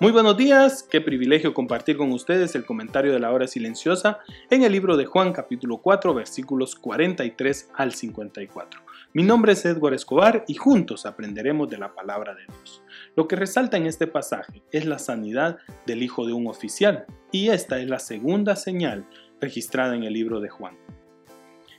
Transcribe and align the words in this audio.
Muy 0.00 0.12
buenos 0.12 0.36
días, 0.36 0.84
qué 0.84 1.00
privilegio 1.00 1.52
compartir 1.52 1.96
con 1.96 2.12
ustedes 2.12 2.54
el 2.54 2.64
comentario 2.64 3.12
de 3.12 3.18
la 3.18 3.32
hora 3.32 3.48
silenciosa 3.48 4.20
en 4.48 4.62
el 4.62 4.70
libro 4.70 4.96
de 4.96 5.06
Juan 5.06 5.32
capítulo 5.32 5.78
4 5.78 6.14
versículos 6.14 6.76
43 6.76 7.70
al 7.74 7.92
54. 7.92 8.80
Mi 9.12 9.24
nombre 9.24 9.54
es 9.54 9.64
Edward 9.64 9.94
Escobar 9.94 10.44
y 10.46 10.54
juntos 10.54 11.04
aprenderemos 11.04 11.68
de 11.68 11.78
la 11.78 11.96
palabra 11.96 12.36
de 12.36 12.44
Dios. 12.44 12.80
Lo 13.16 13.26
que 13.26 13.34
resalta 13.34 13.76
en 13.76 13.86
este 13.86 14.06
pasaje 14.06 14.62
es 14.70 14.86
la 14.86 15.00
sanidad 15.00 15.58
del 15.84 16.04
hijo 16.04 16.24
de 16.28 16.32
un 16.32 16.46
oficial 16.46 17.04
y 17.32 17.48
esta 17.48 17.80
es 17.80 17.88
la 17.88 17.98
segunda 17.98 18.54
señal 18.54 19.04
registrada 19.40 19.96
en 19.96 20.04
el 20.04 20.12
libro 20.12 20.38
de 20.38 20.48
Juan. 20.48 20.76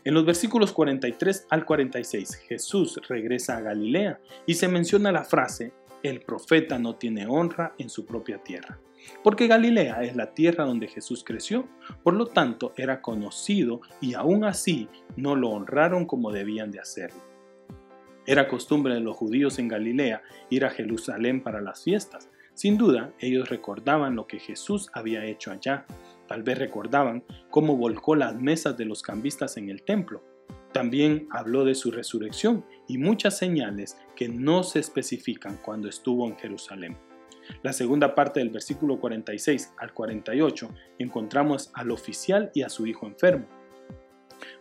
En 0.03 0.13
los 0.13 0.25
versículos 0.25 0.73
43 0.73 1.47
al 1.49 1.63
46 1.63 2.35
Jesús 2.49 2.99
regresa 3.07 3.55
a 3.55 3.61
Galilea 3.61 4.20
y 4.45 4.55
se 4.55 4.67
menciona 4.67 5.13
la 5.13 5.23
frase 5.23 5.71
el 6.03 6.21
profeta 6.21 6.79
no 6.79 6.95
tiene 6.95 7.27
honra 7.27 7.73
en 7.77 7.89
su 7.89 8.05
propia 8.05 8.37
tierra. 8.43 8.79
Porque 9.23 9.47
Galilea 9.47 10.03
es 10.03 10.15
la 10.15 10.33
tierra 10.33 10.65
donde 10.65 10.87
Jesús 10.87 11.23
creció, 11.23 11.67
por 12.03 12.13
lo 12.13 12.27
tanto 12.27 12.73
era 12.77 13.01
conocido 13.01 13.81
y 14.01 14.13
aún 14.13 14.43
así 14.43 14.89
no 15.15 15.35
lo 15.35 15.49
honraron 15.49 16.05
como 16.05 16.31
debían 16.31 16.71
de 16.71 16.79
hacerlo. 16.79 17.21
Era 18.25 18.47
costumbre 18.47 18.93
de 18.93 18.99
los 18.99 19.15
judíos 19.15 19.57
en 19.57 19.67
Galilea 19.67 20.21
ir 20.49 20.65
a 20.65 20.70
Jerusalén 20.70 21.41
para 21.41 21.61
las 21.61 21.83
fiestas. 21.83 22.29
Sin 22.53 22.77
duda, 22.77 23.13
ellos 23.20 23.49
recordaban 23.49 24.15
lo 24.15 24.27
que 24.27 24.39
Jesús 24.39 24.89
había 24.93 25.25
hecho 25.25 25.51
allá. 25.51 25.85
Tal 26.27 26.43
vez 26.43 26.59
recordaban 26.59 27.23
cómo 27.49 27.77
volcó 27.77 28.15
las 28.15 28.35
mesas 28.35 28.77
de 28.77 28.85
los 28.85 29.01
cambistas 29.01 29.57
en 29.57 29.70
el 29.70 29.81
templo 29.81 30.21
también 30.71 31.27
habló 31.31 31.65
de 31.65 31.75
su 31.75 31.91
resurrección 31.91 32.65
y 32.87 32.98
muchas 32.98 33.37
señales 33.37 33.98
que 34.15 34.29
no 34.29 34.63
se 34.63 34.79
especifican 34.79 35.57
cuando 35.57 35.89
estuvo 35.89 36.27
en 36.27 36.37
Jerusalén. 36.37 36.98
La 37.63 37.73
segunda 37.73 38.13
parte 38.13 38.39
del 38.39 38.49
versículo 38.49 38.99
46 38.99 39.73
al 39.77 39.93
48 39.93 40.70
encontramos 40.99 41.71
al 41.73 41.91
oficial 41.91 42.51
y 42.53 42.61
a 42.61 42.70
su 42.70 42.85
hijo 42.85 43.07
enfermo. 43.07 43.48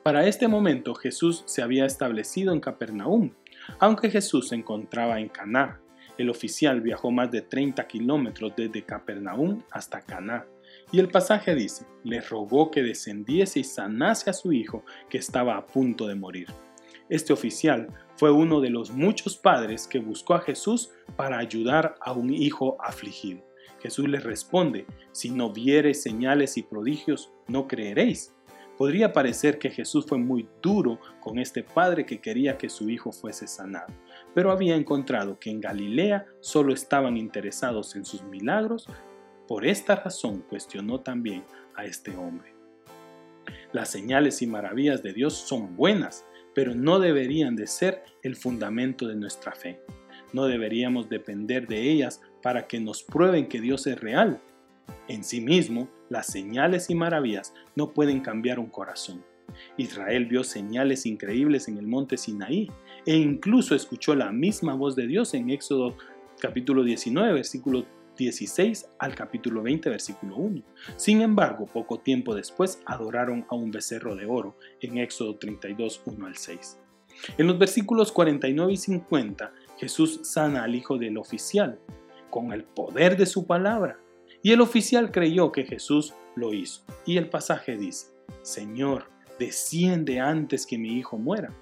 Para 0.03 0.27
este 0.27 0.49
momento 0.49 0.95
Jesús 0.95 1.45
se 1.47 1.63
había 1.63 1.85
establecido 1.85 2.53
en 2.53 2.61
Capernaum, 2.61 3.33
aunque 3.79 4.11
Jesús 4.11 4.49
se 4.49 4.55
encontraba 4.55 5.21
en 5.21 5.29
Caná. 5.29 5.81
El 6.17 6.31
oficial 6.31 6.81
viajó 6.81 7.11
más 7.11 7.31
de 7.31 7.43
30 7.43 7.87
kilómetros 7.87 8.53
desde 8.57 8.83
Capernaum 8.83 9.63
hasta 9.71 10.01
Caná 10.01 10.47
y 10.91 11.01
el 11.01 11.09
pasaje 11.09 11.55
dice, 11.55 11.87
le 12.03 12.21
rogó 12.21 12.71
que 12.71 12.83
descendiese 12.83 13.61
y 13.61 13.65
sanase 13.65 14.31
a 14.31 14.33
su 14.33 14.53
hijo 14.53 14.85
que 15.11 15.19
estaba 15.19 15.57
a 15.57 15.67
punto 15.67 16.07
de 16.07 16.15
morir. 16.15 16.49
Este 17.09 17.33
oficial 17.33 17.89
fue 18.17 18.31
uno 18.31 18.61
de 18.61 18.71
los 18.71 18.91
muchos 18.91 19.37
padres 19.37 19.87
que 19.87 19.99
buscó 19.99 20.35
a 20.35 20.41
Jesús 20.41 20.91
para 21.17 21.39
ayudar 21.39 21.95
a 22.01 22.13
un 22.13 22.33
hijo 22.33 22.77
afligido. 22.81 23.43
Jesús 23.81 24.09
le 24.09 24.21
responde, 24.21 24.87
si 25.13 25.31
no 25.31 25.53
viereis 25.53 26.03
señales 26.03 26.57
y 26.57 26.63
prodigios, 26.63 27.33
no 27.47 27.69
creeréis. 27.69 28.35
Podría 28.77 29.13
parecer 29.13 29.59
que 29.59 29.71
Jesús 29.71 30.07
fue 30.07 30.19
muy 30.19 30.49
duro 30.63 31.01
con 31.21 31.39
este 31.39 31.65
padre 31.65 32.07
que 32.07 32.21
quería 32.21 32.57
que 32.57 32.69
su 32.69 32.89
hijo 32.89 33.11
fuese 33.11 33.47
sanado, 33.47 33.93
pero 34.35 34.53
había 34.53 34.77
encontrado 34.77 35.39
que 35.39 35.51
en 35.51 35.61
Galilea 35.61 36.27
solo 36.41 36.73
estaban 36.73 37.17
interesados 37.17 37.97
en 37.97 38.05
sus 38.05 38.23
milagros 38.23 38.87
por 39.49 39.67
esta 39.67 39.97
razón 39.97 40.45
cuestionó 40.49 41.01
también 41.01 41.43
a 41.75 41.87
este 41.87 42.15
hombre. 42.15 42.53
Las 43.73 43.91
señales 43.91 44.43
y 44.43 44.47
maravillas 44.47 45.03
de 45.03 45.15
Dios 45.15 45.35
son 45.35 45.75
buenas, 45.75 46.27
pero 46.55 46.75
no 46.75 47.01
deberían 47.01 47.57
de 47.57 47.67
ser 47.67 48.03
el 48.23 48.37
fundamento 48.37 49.09
de 49.09 49.17
nuestra 49.17 49.53
fe. 49.53 49.81
No 50.35 50.45
deberíamos 50.45 51.09
depender 51.09 51.67
de 51.67 51.91
ellas 51.91 52.21
para 52.43 52.67
que 52.67 52.79
nos 52.79 53.03
prueben 53.03 53.49
que 53.49 53.61
Dios 53.61 53.87
es 53.87 53.99
real. 53.99 54.39
En 55.09 55.25
sí 55.25 55.41
mismo, 55.41 55.89
las 56.11 56.27
señales 56.27 56.91
y 56.91 56.95
maravillas 56.95 57.55
no 57.75 57.95
pueden 57.95 58.21
cambiar 58.21 58.59
un 58.59 58.69
corazón. 58.69 59.25
Israel 59.79 60.27
vio 60.27 60.45
señales 60.45 61.07
increíbles 61.07 61.69
en 61.69 61.79
el 61.79 61.87
monte 61.87 62.19
Sinaí 62.19 62.71
e 63.07 63.17
incluso 63.17 63.75
escuchó 63.75 64.15
la 64.15 64.31
misma 64.31 64.75
voz 64.75 64.95
de 64.95 65.07
Dios 65.07 65.33
en 65.33 65.49
Éxodo 65.49 65.97
capítulo 66.39 66.85
19, 66.85 67.33
versículo 67.33 67.87
16 68.19 68.91
al 68.99 69.15
capítulo 69.15 69.63
20, 69.63 69.89
versículo 69.89 70.37
1. 70.37 70.63
Sin 70.97 71.23
embargo, 71.23 71.67
poco 71.67 72.01
tiempo 72.01 72.35
después 72.35 72.83
adoraron 72.85 73.47
a 73.49 73.55
un 73.55 73.71
becerro 73.71 74.17
de 74.17 74.27
oro 74.27 74.59
en 74.81 74.99
Éxodo 74.99 75.37
32, 75.37 76.03
1 76.05 76.27
al 76.27 76.37
6. 76.37 76.79
En 77.39 77.47
los 77.47 77.59
versículos 77.59 78.13
49 78.13 78.73
y 78.73 78.77
50, 78.77 79.53
Jesús 79.79 80.21
sana 80.25 80.65
al 80.65 80.75
hijo 80.75 80.99
del 80.99 81.17
oficial 81.17 81.79
con 82.29 82.53
el 82.53 82.65
poder 82.65 83.17
de 83.17 83.27
su 83.27 83.47
palabra. 83.47 83.99
Y 84.43 84.53
el 84.53 84.61
oficial 84.61 85.11
creyó 85.11 85.51
que 85.53 85.65
Jesús 85.65 86.15
lo 86.37 86.53
hizo. 86.53 86.83
Y 87.07 87.17
el 87.17 87.31
pasaje 87.31 87.77
dice, 87.77 88.09
Señor, 88.43 89.11
desciende 89.39 90.21
antes 90.21 90.67
que 90.67 90.79
mi 90.79 90.99
hijo 90.99 91.17
muera. 91.17 91.55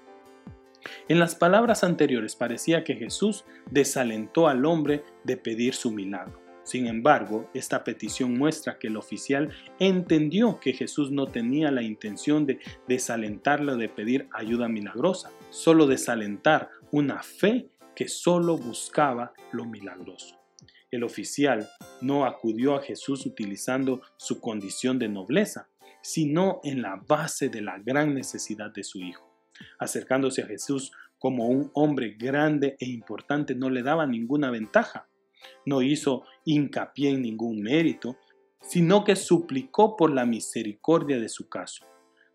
En 1.08 1.18
las 1.18 1.34
palabras 1.34 1.84
anteriores 1.84 2.36
parecía 2.36 2.84
que 2.84 2.94
Jesús 2.94 3.44
desalentó 3.70 4.48
al 4.48 4.64
hombre 4.64 5.04
de 5.24 5.36
pedir 5.36 5.74
su 5.74 5.90
milagro. 5.90 6.45
Sin 6.66 6.88
embargo, 6.88 7.48
esta 7.54 7.84
petición 7.84 8.36
muestra 8.36 8.76
que 8.80 8.88
el 8.88 8.96
oficial 8.96 9.50
entendió 9.78 10.58
que 10.58 10.72
Jesús 10.72 11.12
no 11.12 11.28
tenía 11.28 11.70
la 11.70 11.82
intención 11.82 12.44
de 12.44 12.58
desalentarlo 12.88 13.76
de 13.76 13.88
pedir 13.88 14.28
ayuda 14.32 14.68
milagrosa, 14.68 15.30
solo 15.50 15.86
desalentar 15.86 16.70
una 16.90 17.22
fe 17.22 17.68
que 17.94 18.08
solo 18.08 18.58
buscaba 18.58 19.32
lo 19.52 19.64
milagroso. 19.64 20.40
El 20.90 21.04
oficial 21.04 21.68
no 22.00 22.24
acudió 22.24 22.74
a 22.74 22.82
Jesús 22.82 23.26
utilizando 23.26 24.02
su 24.16 24.40
condición 24.40 24.98
de 24.98 25.08
nobleza, 25.08 25.68
sino 26.02 26.60
en 26.64 26.82
la 26.82 26.96
base 26.96 27.48
de 27.48 27.62
la 27.62 27.78
gran 27.78 28.12
necesidad 28.12 28.72
de 28.72 28.82
su 28.82 28.98
hijo. 28.98 29.32
Acercándose 29.78 30.42
a 30.42 30.46
Jesús 30.46 30.90
como 31.20 31.46
un 31.46 31.70
hombre 31.74 32.16
grande 32.18 32.76
e 32.80 32.86
importante 32.86 33.54
no 33.54 33.70
le 33.70 33.84
daba 33.84 34.04
ninguna 34.04 34.50
ventaja, 34.50 35.08
no 35.64 35.82
hizo 35.82 36.24
hincapié 36.44 37.10
en 37.10 37.22
ningún 37.22 37.60
mérito, 37.60 38.16
sino 38.60 39.04
que 39.04 39.16
suplicó 39.16 39.96
por 39.96 40.12
la 40.12 40.26
misericordia 40.26 41.20
de 41.20 41.28
su 41.28 41.48
caso. 41.48 41.86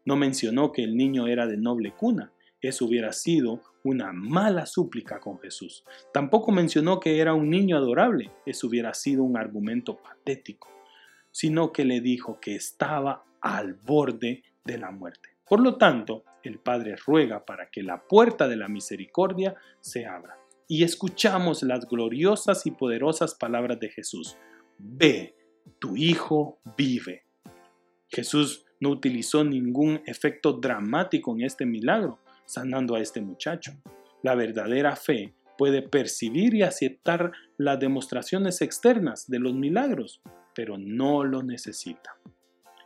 No 0.06 0.16
mencionó 0.16 0.72
que 0.72 0.84
el 0.84 0.96
niño 0.96 1.28
era 1.28 1.46
de 1.48 1.58
noble 1.58 1.94
cuna, 1.94 2.32
eso 2.62 2.86
hubiera 2.86 3.12
sido 3.12 3.62
una 3.84 4.14
mala 4.14 4.66
súplica 4.66 5.20
con 5.20 5.40
Jesús. 5.40 5.84
Tampoco 6.14 6.52
mencionó 6.52 7.00
que 7.00 7.20
era 7.20 7.34
un 7.34 7.50
niño 7.50 7.76
adorable, 7.76 8.32
eso 8.46 8.68
hubiera 8.68 8.94
sido 8.94 9.24
un 9.24 9.36
argumento 9.36 9.98
patético, 9.98 10.70
sino 11.32 11.72
que 11.72 11.86
le 11.86 12.02
dijo 12.02 12.40
que 12.40 12.56
estaba 12.56 13.26
al 13.42 13.74
borde 13.74 14.44
de 14.64 14.78
la 14.78 14.92
muerte. 14.92 15.30
Por 15.48 15.60
lo 15.60 15.78
tanto, 15.78 16.24
el 16.44 16.60
Padre 16.60 16.96
ruega 16.96 17.46
para 17.46 17.70
que 17.70 17.84
la 17.84 18.04
puerta 18.08 18.48
de 18.48 18.58
la 18.58 18.68
misericordia 18.68 19.56
se 19.82 20.06
abra 20.06 20.41
y 20.72 20.86
escuchamos 20.86 21.64
las 21.64 21.86
gloriosas 21.86 22.66
y 22.66 22.72
poderosas 22.72 23.36
palabras 23.36 23.78
de 23.82 23.90
Jesús. 23.90 24.38
Ve, 24.78 25.36
tu 25.80 25.98
hijo 25.98 26.62
vive. 26.78 27.26
Jesús 28.08 28.64
no 28.80 28.92
utilizó 28.92 29.44
ningún 29.44 30.02
efecto 30.06 30.54
dramático 30.54 31.34
en 31.34 31.42
este 31.42 31.66
milagro, 31.66 32.20
sanando 32.46 32.96
a 32.96 33.02
este 33.02 33.20
muchacho. 33.20 33.74
La 34.24 34.34
verdadera 34.34 34.96
fe 34.96 35.34
puede 35.58 35.82
percibir 35.82 36.56
y 36.56 36.62
aceptar 36.62 37.34
las 37.58 37.78
demostraciones 37.78 38.62
externas 38.62 39.30
de 39.30 39.40
los 39.40 39.54
milagros, 39.54 40.22
pero 40.56 40.78
no 40.78 41.26
lo 41.26 41.44
necesita. 41.44 42.16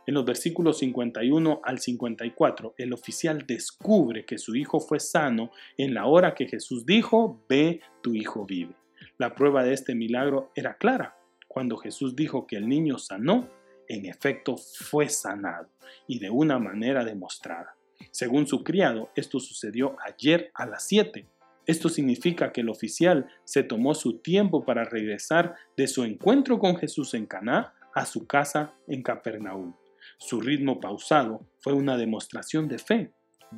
En 0.06 0.14
los 0.14 0.24
versículos 0.24 0.78
51 0.78 1.60
al 1.64 1.80
54, 1.80 2.74
el 2.78 2.92
oficial 2.92 3.44
descubre 3.44 4.24
que 4.24 4.38
su 4.38 4.54
hijo 4.54 4.78
fue 4.78 5.00
sano 5.00 5.50
en 5.76 5.94
la 5.94 6.06
hora 6.06 6.34
que 6.34 6.46
Jesús 6.46 6.86
dijo, 6.86 7.44
ve, 7.48 7.80
tu 8.02 8.14
hijo 8.14 8.46
vive. 8.46 8.76
La 9.18 9.34
prueba 9.34 9.64
de 9.64 9.72
este 9.72 9.96
milagro 9.96 10.52
era 10.54 10.76
clara. 10.76 11.16
Cuando 11.48 11.76
Jesús 11.76 12.14
dijo 12.14 12.46
que 12.46 12.56
el 12.56 12.68
niño 12.68 12.98
sanó, 12.98 13.50
en 13.88 14.06
efecto 14.06 14.56
fue 14.56 15.08
sanado 15.08 15.68
y 16.06 16.20
de 16.20 16.30
una 16.30 16.58
manera 16.58 17.04
demostrada. 17.04 17.76
Según 18.12 18.46
su 18.46 18.62
criado, 18.62 19.10
esto 19.16 19.40
sucedió 19.40 19.96
ayer 20.04 20.50
a 20.54 20.66
las 20.66 20.86
7. 20.86 21.26
Esto 21.66 21.88
significa 21.88 22.52
que 22.52 22.60
el 22.60 22.68
oficial 22.68 23.26
se 23.44 23.64
tomó 23.64 23.94
su 23.94 24.18
tiempo 24.18 24.64
para 24.64 24.84
regresar 24.84 25.56
de 25.76 25.88
su 25.88 26.04
encuentro 26.04 26.60
con 26.60 26.76
Jesús 26.76 27.14
en 27.14 27.26
Caná 27.26 27.74
a 27.92 28.06
su 28.06 28.26
casa 28.26 28.74
en 28.86 29.02
Capernaum. 29.02 29.74
Su 30.18 30.40
ritmo 30.40 30.80
pausado 30.80 31.46
fue 31.58 31.72
una 31.72 31.96
demostración 31.96 32.68
de 32.68 32.78
fe. 32.78 33.12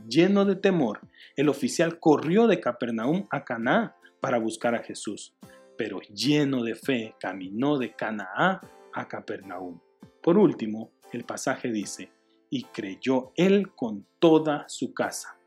Lleno 0.09 0.45
de 0.45 0.57
temor, 0.57 1.01
el 1.37 1.49
oficial 1.49 1.99
corrió 1.99 2.47
de 2.47 2.61
Capernaum 2.61 3.27
a 3.31 3.45
Caná 3.45 3.97
para 4.21 4.39
buscar 4.39 4.75
a 4.75 4.83
Jesús, 4.83 5.35
pero 5.77 6.01
lleno 6.15 6.63
de 6.63 6.75
fe 6.75 7.15
caminó 7.21 7.79
de 7.79 7.95
Canaá 7.95 8.61
a 8.93 9.09
Capernaum. 9.09 9.81
Por 10.23 10.37
último, 10.37 10.91
el 11.13 11.25
pasaje 11.25 11.71
dice, 11.71 12.11
y 12.51 12.65
creyó 12.65 13.33
él 13.37 13.73
con 13.75 14.07
toda 14.19 14.65
su 14.69 14.93
casa. 14.93 15.39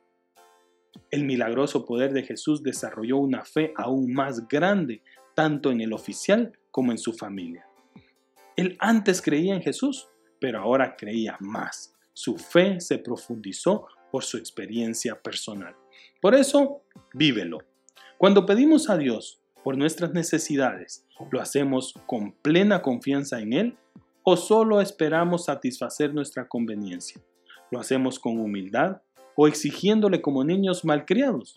El 1.09 1.25
milagroso 1.25 1.85
poder 1.85 2.13
de 2.13 2.23
Jesús 2.23 2.63
desarrolló 2.63 3.17
una 3.17 3.43
fe 3.43 3.73
aún 3.75 4.13
más 4.13 4.47
grande, 4.47 5.03
tanto 5.35 5.71
en 5.71 5.81
el 5.81 5.93
oficial 5.93 6.57
como 6.71 6.91
en 6.91 6.97
su 6.97 7.13
familia. 7.13 7.67
Él 8.55 8.77
antes 8.79 9.21
creía 9.21 9.55
en 9.55 9.61
Jesús, 9.61 10.09
pero 10.41 10.59
ahora 10.59 10.95
creía 10.97 11.37
más. 11.39 11.93
Su 12.13 12.35
fe 12.37 12.81
se 12.81 12.97
profundizó 12.97 13.85
por 14.11 14.23
su 14.23 14.37
experiencia 14.37 15.21
personal. 15.21 15.75
Por 16.19 16.33
eso, 16.33 16.81
vívelo. 17.13 17.59
Cuando 18.17 18.45
pedimos 18.45 18.89
a 18.89 18.97
Dios 18.97 19.39
por 19.63 19.77
nuestras 19.77 20.13
necesidades, 20.13 21.05
¿lo 21.29 21.39
hacemos 21.39 21.93
con 22.07 22.33
plena 22.33 22.81
confianza 22.81 23.39
en 23.39 23.53
Él 23.53 23.77
o 24.23 24.35
solo 24.35 24.81
esperamos 24.81 25.45
satisfacer 25.45 26.13
nuestra 26.13 26.47
conveniencia? 26.47 27.21
¿Lo 27.69 27.79
hacemos 27.79 28.19
con 28.19 28.39
humildad 28.39 29.01
o 29.35 29.47
exigiéndole 29.47 30.21
como 30.21 30.43
niños 30.43 30.83
malcriados? 30.83 31.55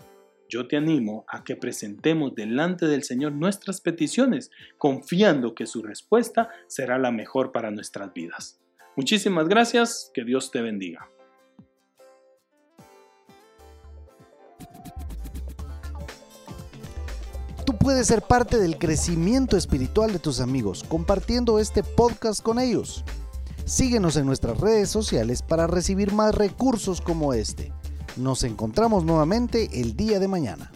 Yo 0.51 0.69
te 0.69 0.77
animo 0.77 1.25
a 1.27 1.43
que 1.43 1.57
presentemos 1.57 2.35
delante 2.35 2.87
del 2.87 3.03
Señor 3.03 3.33
nuestras 3.33 3.81
peticiones, 3.81 4.51
confiando 4.77 5.55
que 5.55 5.67
su 5.67 5.83
respuesta 5.83 6.51
será 6.67 6.99
la 6.99 7.11
mejor 7.11 7.51
para 7.51 7.71
nuestras 7.71 8.13
vidas. 8.13 8.61
Muchísimas 8.97 9.49
gracias, 9.49 10.11
que 10.15 10.25
Dios 10.25 10.51
te 10.51 10.63
bendiga. 10.63 11.09
Tú 17.67 17.77
puedes 17.79 18.07
ser 18.07 18.23
parte 18.23 18.59
del 18.59 18.79
crecimiento 18.79 19.57
espiritual 19.57 20.13
de 20.13 20.19
tus 20.19 20.41
amigos 20.41 20.85
compartiendo 20.87 21.59
este 21.59 21.83
podcast 21.83 22.43
con 22.43 22.59
ellos. 22.59 23.05
Síguenos 23.65 24.17
en 24.17 24.27
nuestras 24.27 24.61
redes 24.61 24.91
sociales 24.91 25.43
para 25.43 25.67
recibir 25.67 26.13
más 26.13 26.35
recursos 26.35 27.01
como 27.01 27.33
este. 27.33 27.73
Nos 28.17 28.45
encontramos 28.45 29.05
nuevamente 29.05 29.81
el 29.81 29.97
día 29.97 30.21
de 30.21 30.29
mañana. 30.29 30.71